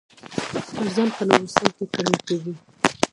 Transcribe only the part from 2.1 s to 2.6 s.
کیږي.